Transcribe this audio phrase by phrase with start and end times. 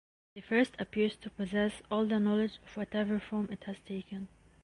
[0.33, 4.29] The First appears to possess all the knowledge of whatever form it has taken.